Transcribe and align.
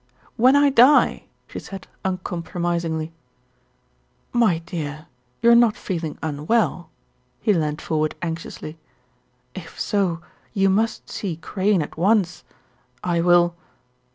"When 0.35 0.55
I 0.55 0.71
die," 0.71 1.25
she 1.47 1.59
said 1.59 1.87
uncompromisingly. 2.03 3.11
"My 4.33 4.57
dear, 4.65 5.05
you're 5.43 5.53
not 5.53 5.77
feeling 5.77 6.17
unwell," 6.23 6.89
he 7.39 7.53
leaned 7.53 7.83
for 7.83 7.97
ward 7.97 8.15
anxiously. 8.19 8.79
"If 9.53 9.79
so 9.79 10.19
you 10.55 10.71
must 10.71 11.07
see 11.11 11.35
Crane 11.35 11.83
at 11.83 11.97
once, 11.97 12.43
I 13.03 13.21
will 13.21 13.53